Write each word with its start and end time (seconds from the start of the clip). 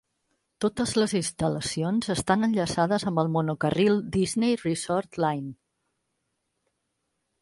Totes 0.63 0.93
les 0.99 1.11
instal·lacions 1.19 2.09
estan 2.15 2.47
enllaçades 2.49 3.05
amb 3.11 3.21
el 3.25 3.29
monocarril 3.35 4.01
Disney 4.17 4.57
Resort 4.63 5.23
Line. 5.27 5.55